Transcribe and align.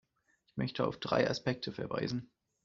Ich 0.47 0.57
möchte 0.57 0.87
auf 0.87 0.97
drei 0.99 1.29
Aspekte 1.29 1.71
verweisen. 1.71 2.31